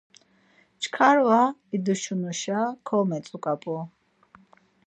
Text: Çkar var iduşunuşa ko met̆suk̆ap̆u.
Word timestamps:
Çkar 0.81 1.17
var 1.27 1.53
iduşunuşa 1.75 2.59
ko 2.87 2.97
met̆suk̆ap̆u. 3.09 3.75